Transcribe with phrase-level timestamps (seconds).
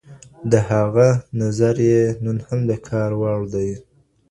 [0.51, 1.07] د هغه
[1.41, 3.69] نظريې نن هم د کار وړ دي.